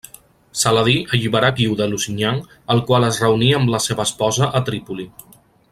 Saladí 0.61 0.95
alliberà 1.17 1.51
Guiu 1.59 1.75
de 1.81 1.87
Lusignan, 1.91 2.41
el 2.77 2.81
qual 2.89 3.05
es 3.11 3.23
reuní 3.25 3.51
amb 3.59 3.73
la 3.75 3.83
seva 3.89 4.11
esposa 4.11 4.49
a 4.61 4.63
Trípoli. 4.71 5.07